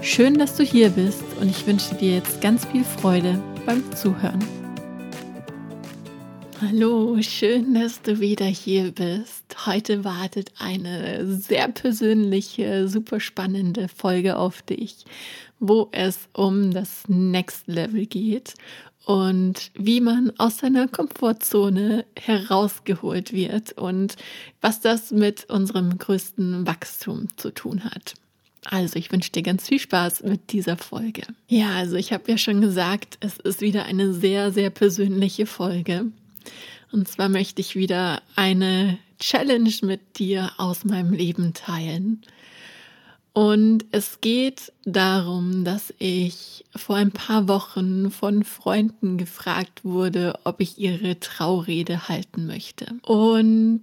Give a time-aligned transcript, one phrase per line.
[0.00, 4.38] Schön, dass du hier bist und ich wünsche dir jetzt ganz viel Freude beim Zuhören.
[6.60, 9.66] Hallo, schön, dass du wieder hier bist.
[9.66, 15.04] Heute wartet eine sehr persönliche, super spannende Folge auf dich,
[15.58, 18.54] wo es um das Next Level geht
[19.04, 24.14] und wie man aus seiner Komfortzone herausgeholt wird und
[24.60, 28.14] was das mit unserem größten Wachstum zu tun hat.
[28.64, 31.22] Also ich wünsche dir ganz viel Spaß mit dieser Folge.
[31.48, 36.06] Ja, also ich habe ja schon gesagt, es ist wieder eine sehr, sehr persönliche Folge.
[36.92, 42.22] Und zwar möchte ich wieder eine Challenge mit dir aus meinem Leben teilen.
[43.32, 50.60] Und es geht darum, dass ich vor ein paar Wochen von Freunden gefragt wurde, ob
[50.60, 52.94] ich ihre Traurede halten möchte.
[53.02, 53.82] Und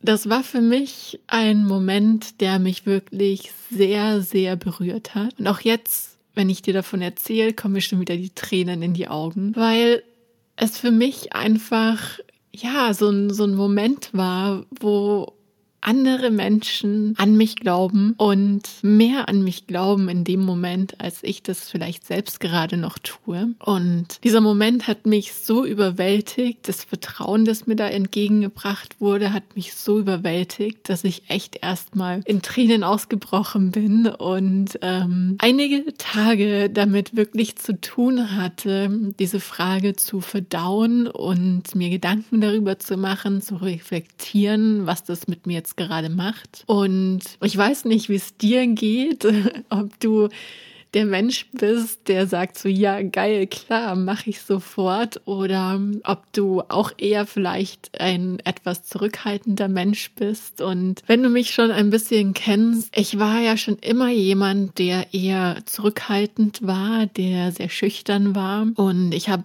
[0.00, 5.38] das war für mich ein Moment, der mich wirklich sehr, sehr berührt hat.
[5.38, 8.94] Und auch jetzt, wenn ich dir davon erzähle, kommen mir schon wieder die Tränen in
[8.94, 10.02] die Augen, weil
[10.56, 12.18] es für mich einfach,
[12.52, 15.32] ja, so ein, so ein Moment war, wo
[15.88, 21.42] andere Menschen an mich glauben und mehr an mich glauben in dem Moment, als ich
[21.42, 23.54] das vielleicht selbst gerade noch tue.
[23.58, 29.56] Und dieser Moment hat mich so überwältigt, das Vertrauen, das mir da entgegengebracht wurde, hat
[29.56, 36.68] mich so überwältigt, dass ich echt erstmal in Tränen ausgebrochen bin und ähm, einige Tage
[36.68, 43.40] damit wirklich zu tun hatte, diese Frage zu verdauen und mir Gedanken darüber zu machen,
[43.40, 46.64] zu reflektieren, was das mit mir jetzt gerade macht.
[46.66, 49.26] Und ich weiß nicht, wie es dir geht,
[49.70, 50.28] ob du
[50.94, 55.20] der Mensch bist, der sagt so, ja, geil, klar, mache ich sofort.
[55.26, 60.60] Oder ob du auch eher vielleicht ein etwas zurückhaltender Mensch bist.
[60.60, 65.12] Und wenn du mich schon ein bisschen kennst, ich war ja schon immer jemand, der
[65.12, 68.66] eher zurückhaltend war, der sehr schüchtern war.
[68.74, 69.44] Und ich habe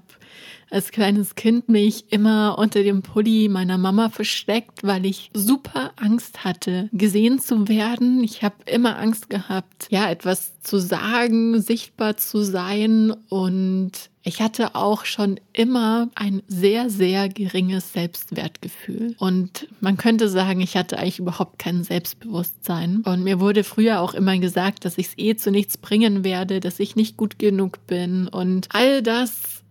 [0.73, 6.43] als kleines Kind mich immer unter dem Pulli meiner Mama versteckt, weil ich super Angst
[6.43, 8.23] hatte, gesehen zu werden.
[8.23, 14.73] Ich habe immer Angst gehabt, ja, etwas zu sagen, sichtbar zu sein und ich hatte
[14.73, 19.15] auch schon immer ein sehr, sehr geringes Selbstwertgefühl.
[19.19, 23.01] Und man könnte sagen, ich hatte eigentlich überhaupt kein Selbstbewusstsein.
[23.05, 26.61] Und mir wurde früher auch immer gesagt, dass ich es eh zu nichts bringen werde,
[26.61, 28.29] dass ich nicht gut genug bin.
[28.29, 29.62] Und all das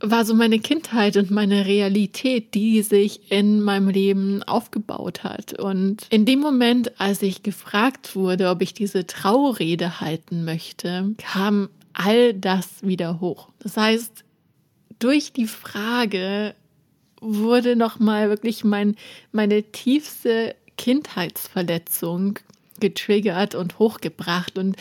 [0.00, 5.58] war so meine Kindheit und meine Realität, die sich in meinem Leben aufgebaut hat.
[5.58, 11.68] Und in dem Moment, als ich gefragt wurde, ob ich diese Traurede halten möchte, kam
[11.92, 13.48] all das wieder hoch.
[13.58, 14.24] Das heißt,
[14.98, 16.54] durch die Frage
[17.20, 18.96] wurde nochmal wirklich mein,
[19.32, 22.38] meine tiefste Kindheitsverletzung
[22.80, 24.58] getriggert und hochgebracht.
[24.58, 24.76] Und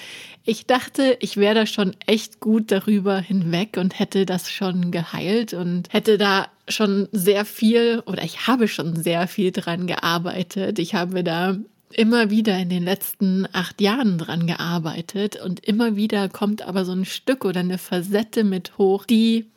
[0.45, 5.53] ich dachte, ich wäre da schon echt gut darüber hinweg und hätte das schon geheilt
[5.53, 10.79] und hätte da schon sehr viel oder ich habe schon sehr viel dran gearbeitet.
[10.79, 11.57] Ich habe da
[11.91, 16.91] immer wieder in den letzten acht Jahren dran gearbeitet und immer wieder kommt aber so
[16.91, 19.47] ein Stück oder eine Facette mit hoch, die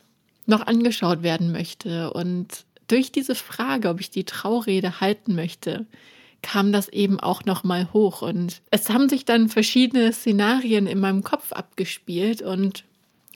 [0.45, 2.11] noch angeschaut werden möchte.
[2.11, 2.47] Und
[2.87, 5.85] durch diese Frage, ob ich die Traurede halten möchte,
[6.43, 10.99] kam das eben auch noch mal hoch und es haben sich dann verschiedene Szenarien in
[10.99, 12.83] meinem Kopf abgespielt und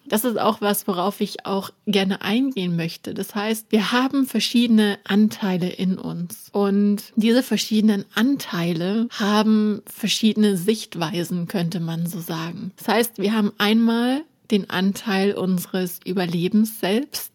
[0.07, 3.13] das ist auch was, worauf ich auch gerne eingehen möchte.
[3.13, 11.47] Das heißt, wir haben verschiedene Anteile in uns und diese verschiedenen Anteile haben verschiedene Sichtweisen,
[11.47, 12.71] könnte man so sagen.
[12.77, 14.21] Das heißt, wir haben einmal
[14.51, 17.33] den Anteil unseres Überlebens selbst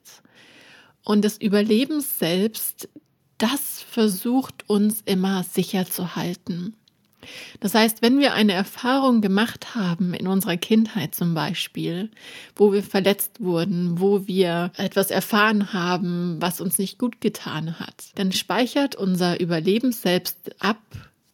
[1.04, 2.88] und das Überlebens selbst,
[3.42, 6.74] das versucht uns immer sicher zu halten.
[7.60, 12.10] Das heißt, wenn wir eine Erfahrung gemacht haben in unserer Kindheit zum Beispiel,
[12.56, 18.10] wo wir verletzt wurden, wo wir etwas erfahren haben, was uns nicht gut getan hat,
[18.16, 20.80] dann speichert unser Überlebensselbst ab,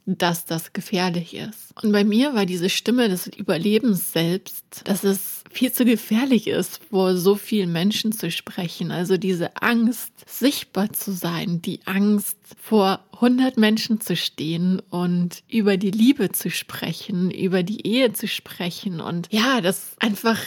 [0.05, 1.75] dass das gefährlich ist.
[1.83, 6.81] Und bei mir war diese Stimme des Überlebens selbst, dass es viel zu gefährlich ist,
[6.91, 8.91] vor so vielen Menschen zu sprechen.
[8.91, 15.77] Also diese Angst, sichtbar zu sein, die Angst, vor 100 Menschen zu stehen und über
[15.77, 20.39] die Liebe zu sprechen, über die Ehe zu sprechen und ja, das einfach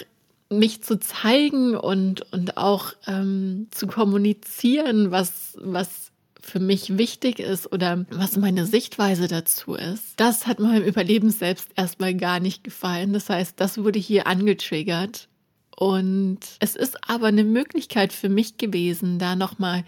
[0.49, 6.10] mich zu zeigen und, und auch ähm, zu kommunizieren, was, was
[6.51, 11.69] für mich wichtig ist oder was meine Sichtweise dazu ist, das hat meinem Überleben selbst
[11.77, 13.13] erstmal gar nicht gefallen.
[13.13, 15.29] Das heißt, das wurde hier angetriggert.
[15.77, 19.85] Und es ist aber eine Möglichkeit für mich gewesen, da nochmal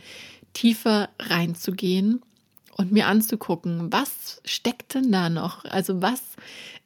[0.53, 2.21] tiefer reinzugehen
[2.77, 5.65] und mir anzugucken, was steckt denn da noch?
[5.65, 6.21] Also was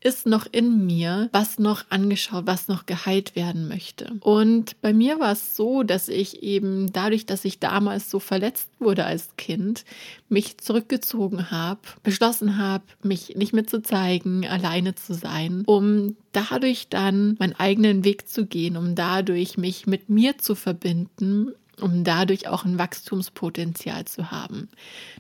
[0.02, 4.14] ist noch in mir, was noch angeschaut, was noch geheilt werden möchte?
[4.20, 8.70] Und bei mir war es so, dass ich eben dadurch, dass ich damals so verletzt
[8.80, 9.86] wurde als Kind,
[10.30, 16.90] mich zurückgezogen habe, beschlossen habe, mich nicht mehr zu zeigen, alleine zu sein, um dadurch
[16.90, 22.48] dann meinen eigenen Weg zu gehen, um dadurch mich mit mir zu verbinden um dadurch
[22.48, 24.70] auch ein Wachstumspotenzial zu haben.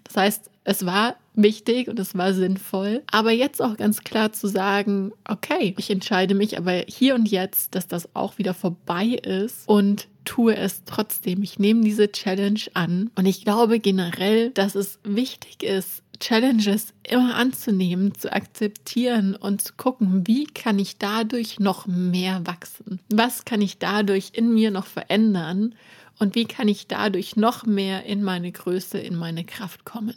[0.04, 4.48] Das heißt, es war wichtig und es war sinnvoll, aber jetzt auch ganz klar zu
[4.48, 9.68] sagen, okay, ich entscheide mich aber hier und jetzt, dass das auch wieder vorbei ist
[9.68, 11.42] und tue es trotzdem.
[11.42, 17.36] Ich nehme diese Challenge an und ich glaube generell, dass es wichtig ist, Challenges immer
[17.36, 23.00] anzunehmen, zu akzeptieren und zu gucken, wie kann ich dadurch noch mehr wachsen?
[23.10, 25.76] Was kann ich dadurch in mir noch verändern?
[26.20, 30.16] Und wie kann ich dadurch noch mehr in meine Größe, in meine Kraft kommen?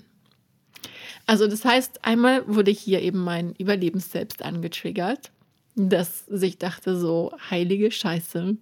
[1.27, 5.31] Also das heißt, einmal wurde hier eben mein Überlebensselbst angetriggert,
[5.77, 8.57] dass ich dachte so, heilige Scheiße,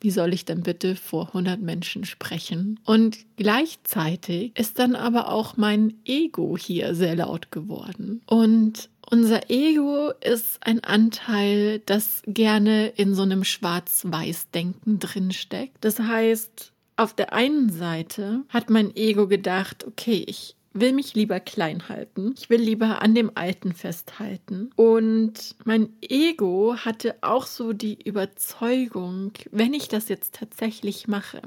[0.00, 2.80] wie soll ich denn bitte vor 100 Menschen sprechen?
[2.84, 8.20] Und gleichzeitig ist dann aber auch mein Ego hier sehr laut geworden.
[8.26, 15.76] Und unser Ego ist ein Anteil, das gerne in so einem Schwarz-Weiß-Denken drinsteckt.
[15.80, 21.40] Das heißt, auf der einen Seite hat mein Ego gedacht, okay, ich will mich lieber
[21.40, 22.34] klein halten.
[22.36, 24.70] Ich will lieber an dem Alten festhalten.
[24.76, 31.42] Und mein Ego hatte auch so die Überzeugung, wenn ich das jetzt tatsächlich mache,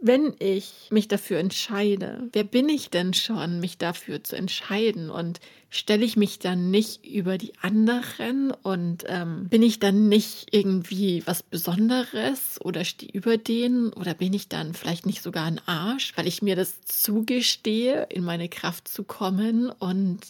[0.00, 5.10] wenn ich mich dafür entscheide, wer bin ich denn schon, mich dafür zu entscheiden?
[5.10, 5.40] Und
[5.70, 8.50] stelle ich mich dann nicht über die anderen?
[8.50, 13.92] Und ähm, bin ich dann nicht irgendwie was Besonderes oder stehe über denen?
[13.92, 18.24] Oder bin ich dann vielleicht nicht sogar ein Arsch, weil ich mir das zugestehe, in
[18.24, 19.70] meine Kraft zu kommen?
[19.70, 20.20] Und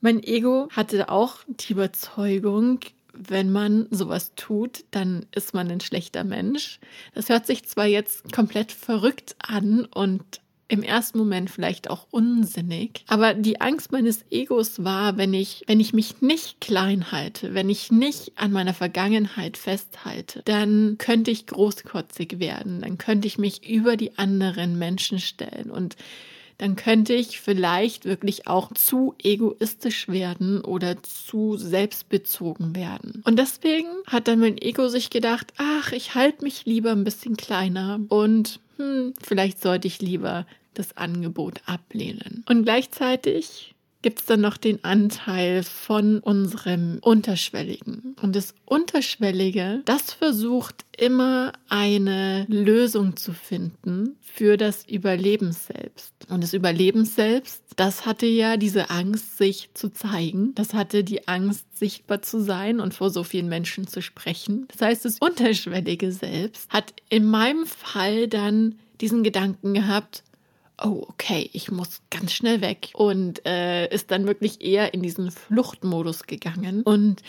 [0.00, 2.80] mein Ego hatte auch die Überzeugung,
[3.12, 6.80] wenn man sowas tut, dann ist man ein schlechter Mensch.
[7.14, 10.40] Das hört sich zwar jetzt komplett verrückt an und
[10.70, 15.80] im ersten Moment vielleicht auch unsinnig, aber die Angst meines Egos war, wenn ich, wenn
[15.80, 21.46] ich mich nicht klein halte, wenn ich nicht an meiner Vergangenheit festhalte, dann könnte ich
[21.46, 25.96] großkotzig werden, dann könnte ich mich über die anderen Menschen stellen und
[26.60, 33.22] dann könnte ich vielleicht wirklich auch zu egoistisch werden oder zu selbstbezogen werden.
[33.24, 37.38] Und deswegen hat dann mein Ego sich gedacht, ach, ich halte mich lieber ein bisschen
[37.38, 42.44] kleiner und hm, vielleicht sollte ich lieber das Angebot ablehnen.
[42.46, 48.16] Und gleichzeitig gibt es dann noch den Anteil von unserem Unterschwelligen.
[48.20, 56.12] Und das Unterschwellige, das versucht immer eine Lösung zu finden für das Überleben selbst.
[56.28, 60.54] Und das Überleben selbst, das hatte ja diese Angst, sich zu zeigen.
[60.54, 64.66] Das hatte die Angst, sichtbar zu sein und vor so vielen Menschen zu sprechen.
[64.68, 70.22] Das heißt, das Unterschwellige selbst hat in meinem Fall dann diesen Gedanken gehabt,
[70.82, 75.30] oh, okay, ich muss ganz schnell weg und äh, ist dann wirklich eher in diesen
[75.30, 77.22] Fluchtmodus gegangen und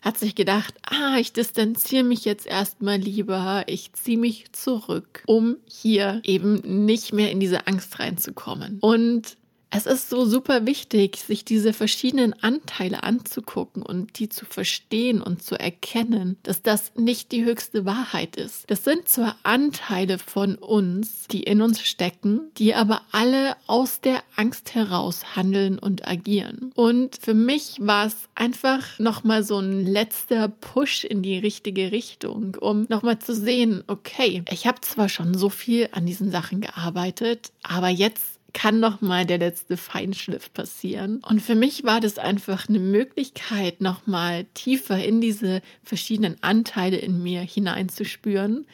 [0.00, 5.56] hat sich gedacht, ah, ich distanziere mich jetzt erstmal lieber, ich ziehe mich zurück, um
[5.66, 8.78] hier eben nicht mehr in diese Angst reinzukommen.
[8.80, 9.36] Und
[9.70, 15.42] es ist so super wichtig, sich diese verschiedenen Anteile anzugucken und die zu verstehen und
[15.42, 18.70] zu erkennen, dass das nicht die höchste Wahrheit ist.
[18.70, 24.22] Das sind zwar Anteile von uns, die in uns stecken, die aber alle aus der
[24.36, 26.72] Angst heraus handeln und agieren.
[26.74, 32.56] Und für mich war es einfach nochmal so ein letzter Push in die richtige Richtung,
[32.58, 37.52] um nochmal zu sehen, okay, ich habe zwar schon so viel an diesen Sachen gearbeitet,
[37.62, 41.22] aber jetzt kann noch mal der letzte Feinschliff passieren.
[41.28, 46.96] Und für mich war das einfach eine Möglichkeit, noch mal tiefer in diese verschiedenen Anteile
[46.96, 48.66] in mir hineinzuspüren,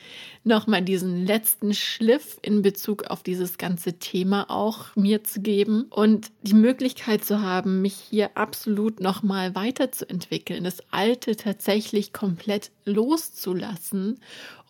[0.45, 5.87] noch mal diesen letzten Schliff in Bezug auf dieses ganze Thema auch mir zu geben
[5.90, 12.71] und die Möglichkeit zu haben, mich hier absolut noch mal weiterzuentwickeln, das Alte tatsächlich komplett
[12.85, 14.21] loszulassen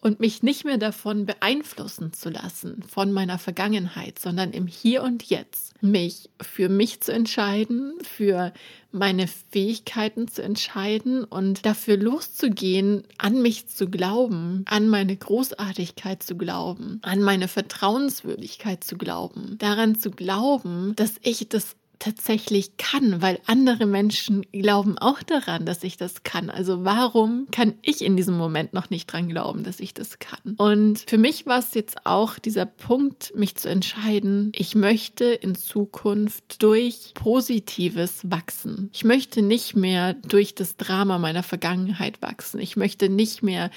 [0.05, 5.25] und mich nicht mehr davon beeinflussen zu lassen von meiner Vergangenheit, sondern im Hier und
[5.25, 8.53] Jetzt mich für mich zu entscheiden, für
[8.93, 16.37] meine Fähigkeiten zu entscheiden und dafür loszugehen, an mich zu glauben, an meine Großartigkeit zu
[16.37, 23.41] glauben, an meine Vertrauenswürdigkeit zu glauben, daran zu glauben, dass ich das tatsächlich kann, weil
[23.47, 26.51] andere Menschen glauben auch daran, dass ich das kann.
[26.51, 30.55] Also warum kann ich in diesem Moment noch nicht dran glauben, dass ich das kann?
[30.57, 35.55] Und für mich war es jetzt auch dieser Punkt, mich zu entscheiden, ich möchte in
[35.55, 38.91] Zukunft durch Positives wachsen.
[38.93, 42.61] Ich möchte nicht mehr durch das Drama meiner Vergangenheit wachsen.
[42.61, 43.71] Ich möchte nicht mehr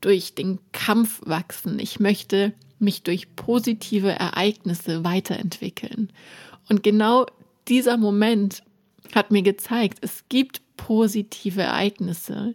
[0.00, 1.78] durch den Kampf wachsen.
[1.78, 6.10] Ich möchte mich durch positive Ereignisse weiterentwickeln.
[6.68, 7.26] Und genau
[7.68, 8.62] dieser Moment
[9.14, 12.54] hat mir gezeigt, es gibt positive Ereignisse,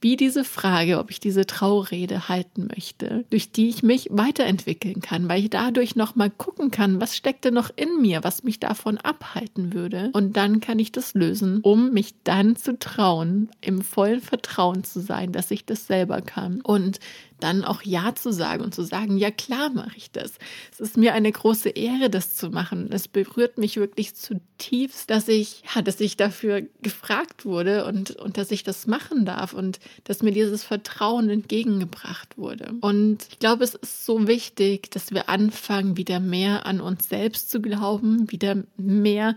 [0.00, 5.28] wie diese Frage, ob ich diese Traurede halten möchte, durch die ich mich weiterentwickeln kann,
[5.28, 8.98] weil ich dadurch noch mal gucken kann, was steckte noch in mir, was mich davon
[8.98, 14.20] abhalten würde und dann kann ich das lösen, um mich dann zu trauen, im vollen
[14.20, 17.00] Vertrauen zu sein, dass ich das selber kann und
[17.40, 20.34] dann auch Ja zu sagen und zu sagen, ja klar mache ich das.
[20.72, 22.88] Es ist mir eine große Ehre, das zu machen.
[22.90, 28.38] Es berührt mich wirklich zutiefst, dass ich, ja, dass ich dafür gefragt wurde und, und
[28.38, 32.74] dass ich das machen darf und dass mir dieses Vertrauen entgegengebracht wurde.
[32.80, 37.50] Und ich glaube, es ist so wichtig, dass wir anfangen, wieder mehr an uns selbst
[37.50, 39.36] zu glauben, wieder mehr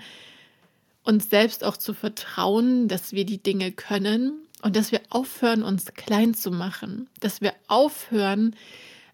[1.04, 5.86] uns selbst auch zu vertrauen, dass wir die Dinge können und dass wir aufhören, uns
[5.96, 8.56] klein zu machen, dass wir aufhören,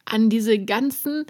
[0.06, 1.26] an diese ganzen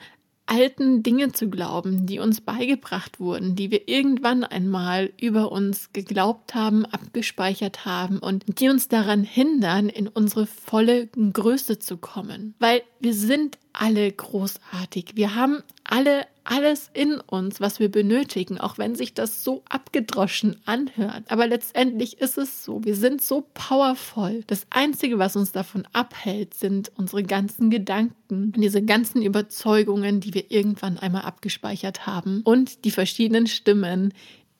[0.48, 6.54] alten Dinge zu glauben, die uns beigebracht wurden, die wir irgendwann einmal über uns geglaubt
[6.54, 12.54] haben, abgespeichert haben und die uns daran hindern, in unsere volle Größe zu kommen.
[12.60, 15.16] Weil wir sind alle großartig.
[15.16, 20.58] Wir haben alle alles in uns, was wir benötigen, auch wenn sich das so abgedroschen
[20.66, 21.24] anhört.
[21.28, 22.84] Aber letztendlich ist es so.
[22.84, 24.44] Wir sind so powervoll.
[24.48, 30.52] Das Einzige, was uns davon abhält, sind unsere ganzen Gedanken, diese ganzen Überzeugungen, die wir
[30.52, 34.14] irgendwann einmal abgespeichert haben und die verschiedenen Stimmen,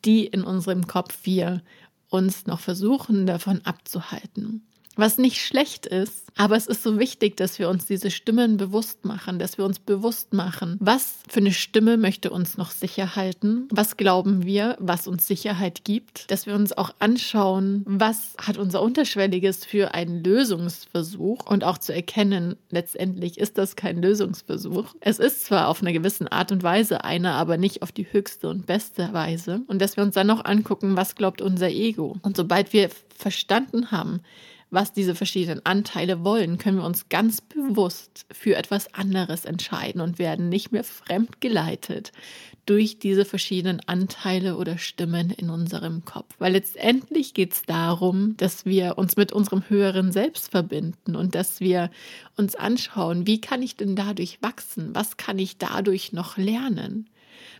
[0.04, 1.62] die in unserem Kopf wir
[2.08, 4.66] uns noch versuchen davon abzuhalten.
[4.96, 9.04] Was nicht schlecht ist, aber es ist so wichtig, dass wir uns diese Stimmen bewusst
[9.04, 13.68] machen, dass wir uns bewusst machen, was für eine Stimme möchte uns noch sicher halten,
[13.70, 18.82] was glauben wir, was uns Sicherheit gibt, dass wir uns auch anschauen, was hat unser
[18.82, 24.94] Unterschwelliges für einen Lösungsversuch und auch zu erkennen, letztendlich ist das kein Lösungsversuch.
[25.00, 28.48] Es ist zwar auf einer gewissen Art und Weise einer, aber nicht auf die höchste
[28.48, 29.62] und beste Weise.
[29.68, 32.16] Und dass wir uns dann noch angucken, was glaubt unser Ego.
[32.22, 34.20] Und sobald wir verstanden haben,
[34.70, 40.18] was diese verschiedenen Anteile wollen, können wir uns ganz bewusst für etwas anderes entscheiden und
[40.18, 42.12] werden nicht mehr fremd geleitet
[42.66, 46.34] durch diese verschiedenen Anteile oder Stimmen in unserem Kopf.
[46.38, 51.60] Weil letztendlich geht es darum, dass wir uns mit unserem höheren Selbst verbinden und dass
[51.60, 51.90] wir
[52.36, 54.90] uns anschauen, wie kann ich denn dadurch wachsen?
[54.94, 57.08] Was kann ich dadurch noch lernen?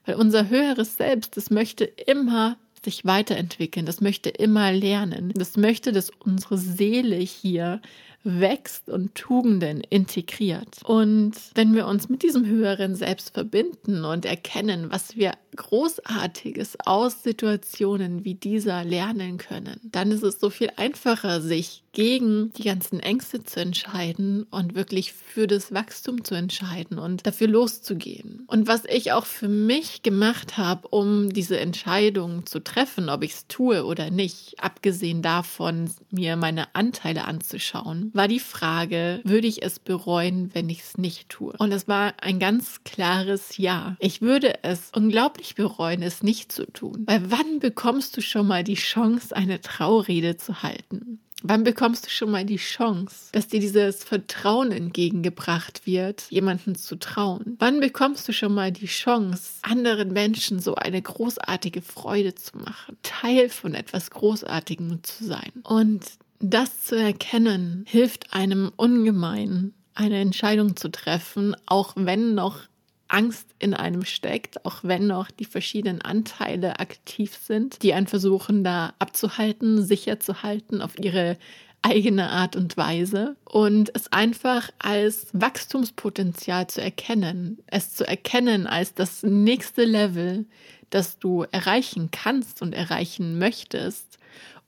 [0.04, 2.56] Weil unser höheres Selbst, das möchte immer
[2.86, 7.82] sich weiterentwickeln, das möchte immer lernen, das möchte, dass unsere Seele hier
[8.26, 10.80] wächst und Tugenden integriert.
[10.84, 17.22] Und wenn wir uns mit diesem höheren Selbst verbinden und erkennen, was wir Großartiges aus
[17.22, 23.00] Situationen wie dieser lernen können, dann ist es so viel einfacher, sich gegen die ganzen
[23.00, 28.44] Ängste zu entscheiden und wirklich für das Wachstum zu entscheiden und dafür loszugehen.
[28.48, 33.32] Und was ich auch für mich gemacht habe, um diese Entscheidung zu treffen, ob ich
[33.32, 39.62] es tue oder nicht, abgesehen davon, mir meine Anteile anzuschauen, war die Frage, würde ich
[39.62, 41.54] es bereuen, wenn ich es nicht tue?
[41.58, 43.96] Und es war ein ganz klares Ja.
[44.00, 47.04] Ich würde es unglaublich bereuen, es nicht zu tun.
[47.06, 51.20] Weil wann bekommst du schon mal die Chance, eine Traurede zu halten?
[51.42, 56.96] Wann bekommst du schon mal die Chance, dass dir dieses Vertrauen entgegengebracht wird, jemanden zu
[56.96, 57.56] trauen?
[57.58, 62.96] Wann bekommst du schon mal die Chance, anderen Menschen so eine großartige Freude zu machen,
[63.02, 65.52] Teil von etwas Großartigem zu sein?
[65.62, 66.04] Und
[66.40, 72.60] das zu erkennen, hilft einem ungemein, eine Entscheidung zu treffen, auch wenn noch
[73.08, 78.64] Angst in einem steckt, auch wenn noch die verschiedenen Anteile aktiv sind, die einen versuchen,
[78.64, 81.38] da abzuhalten, sicher zu halten auf ihre
[81.82, 88.94] eigene Art und Weise und es einfach als Wachstumspotenzial zu erkennen, es zu erkennen als
[88.94, 90.46] das nächste Level,
[90.90, 94.15] das du erreichen kannst und erreichen möchtest.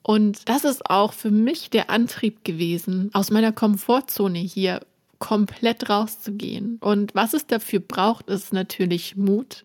[0.02, 4.80] Und das ist auch für mich der Antrieb gewesen, aus meiner Komfortzone hier
[5.18, 6.78] komplett rauszugehen.
[6.80, 9.64] Und was es dafür braucht, ist natürlich Mut,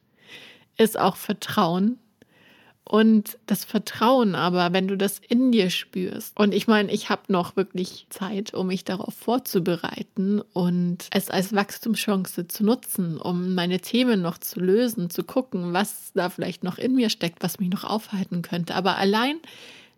[0.77, 1.99] ist auch Vertrauen.
[2.85, 6.37] Und das Vertrauen aber, wenn du das in dir spürst.
[6.37, 11.55] Und ich meine, ich habe noch wirklich Zeit, um mich darauf vorzubereiten und es als
[11.55, 16.77] Wachstumschance zu nutzen, um meine Themen noch zu lösen, zu gucken, was da vielleicht noch
[16.77, 18.75] in mir steckt, was mich noch aufhalten könnte.
[18.75, 19.37] Aber allein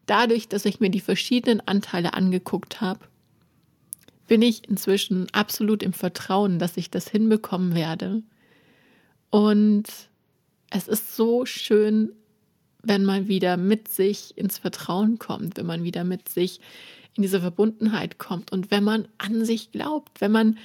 [0.05, 3.01] dadurch, dass ich mir die verschiedenen Anteile angeguckt habe,
[4.27, 8.23] bin ich inzwischen absolut im Vertrauen, dass ich das hinbekommen werde.
[9.29, 9.85] Und
[10.69, 12.11] es ist so schön,
[12.81, 16.59] wenn man wieder mit sich ins Vertrauen kommt, wenn man wieder mit sich
[17.15, 20.57] in diese Verbundenheit kommt und wenn man an sich glaubt, wenn man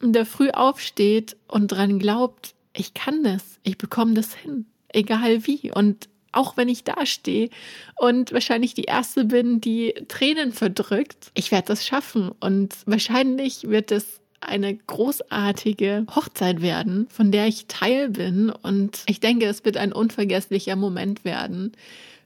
[0.00, 5.46] in der Früh aufsteht und dran glaubt, ich kann das, ich bekomme das hin, egal
[5.46, 5.70] wie.
[5.72, 7.50] Und auch wenn ich da stehe
[7.96, 13.92] und wahrscheinlich die Erste bin, die Tränen verdrückt, ich werde das schaffen und wahrscheinlich wird
[13.92, 18.50] es eine großartige Hochzeit werden, von der ich Teil bin.
[18.50, 21.72] Und ich denke, es wird ein unvergesslicher Moment werden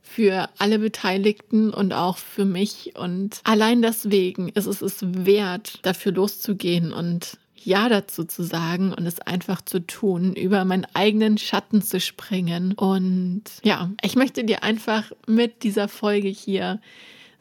[0.02, 2.92] für alle Beteiligten und auch für mich.
[2.96, 9.06] Und allein deswegen ist es es wert, dafür loszugehen und ja dazu zu sagen und
[9.06, 12.72] es einfach zu tun, über meinen eigenen Schatten zu springen.
[12.74, 16.80] Und ja, ich möchte dir einfach mit dieser Folge hier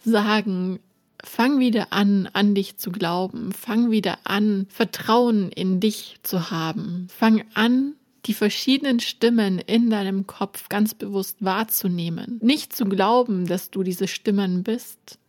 [0.03, 0.80] sagen,
[1.24, 3.51] fang wieder an, an dich zu glauben.
[3.51, 7.08] Fang wieder an, Vertrauen in dich zu haben.
[7.10, 7.94] Fang an,
[8.25, 12.39] die verschiedenen Stimmen in deinem Kopf ganz bewusst wahrzunehmen.
[12.42, 15.20] Nicht zu glauben, dass du diese Stimmen bist,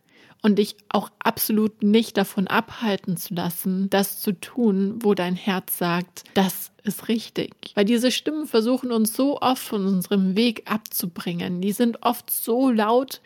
[0.41, 5.77] und dich auch absolut nicht davon abhalten zu lassen, das zu tun, wo dein Herz
[5.77, 7.53] sagt, das ist richtig.
[7.73, 11.61] Weil diese Stimmen versuchen uns so oft von unserem Weg abzubringen.
[11.61, 13.21] Die sind oft so laut,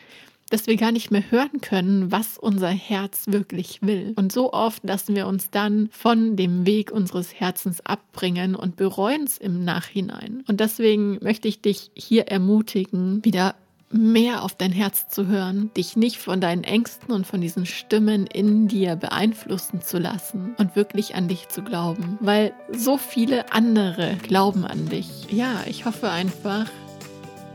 [0.50, 4.14] dass wir gar nicht mehr hören können, was unser Herz wirklich will.
[4.16, 9.24] Und so oft lassen wir uns dann von dem Weg unseres Herzens abbringen und bereuen
[9.24, 10.44] es im Nachhinein.
[10.48, 13.56] Und deswegen möchte ich dich hier ermutigen, wieder
[13.92, 18.28] mehr auf dein Herz zu hören, dich nicht von deinen Ängsten und von diesen Stimmen
[18.28, 24.18] in dir beeinflussen zu lassen und wirklich an dich zu glauben, weil so viele andere
[24.22, 25.32] glauben an dich.
[25.32, 26.68] Ja, ich hoffe einfach,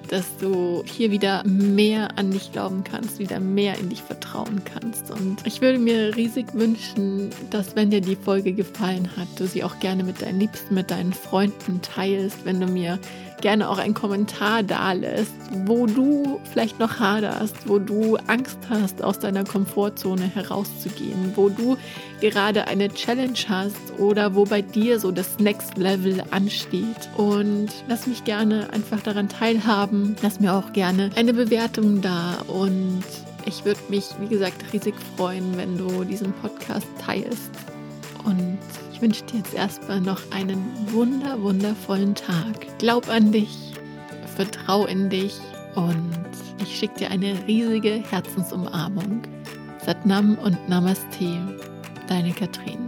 [0.08, 5.10] dass du hier wieder mehr an dich glauben kannst, wieder mehr in dich vertrauen kannst.
[5.10, 9.64] Und ich würde mir riesig wünschen, dass wenn dir die Folge gefallen hat, du sie
[9.64, 12.98] auch gerne mit deinen Liebsten, mit deinen Freunden teilst, wenn du mir
[13.44, 15.34] gerne auch einen Kommentar da lässt,
[15.66, 21.76] wo du vielleicht noch haderst, wo du Angst hast, aus deiner Komfortzone herauszugehen, wo du
[22.22, 27.10] gerade eine Challenge hast oder wo bei dir so das Next Level ansteht.
[27.18, 29.93] Und lass mich gerne einfach daran teilhaben.
[30.22, 33.04] Lass mir auch gerne eine Bewertung da und
[33.46, 37.50] ich würde mich, wie gesagt, riesig freuen, wenn du diesen Podcast teilst.
[38.24, 38.59] Und
[38.92, 42.66] ich wünsche dir jetzt erstmal noch einen wunder, wundervollen Tag.
[42.78, 43.74] Glaub an dich,
[44.37, 45.35] vertrau in dich
[45.74, 46.11] und
[46.62, 49.22] ich schicke dir eine riesige Herzensumarmung.
[49.85, 51.59] Satnam und Namaste,
[52.09, 52.84] deine Katrin.